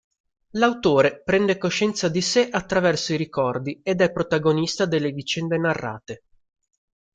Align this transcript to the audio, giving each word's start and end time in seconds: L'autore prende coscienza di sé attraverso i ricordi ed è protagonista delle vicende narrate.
L'autore 0.53 1.21
prende 1.21 1.59
coscienza 1.59 2.09
di 2.09 2.21
sé 2.21 2.49
attraverso 2.49 3.13
i 3.13 3.17
ricordi 3.17 3.81
ed 3.83 4.01
è 4.01 4.11
protagonista 4.11 4.87
delle 4.87 5.11
vicende 5.11 5.57
narrate. 5.59 6.23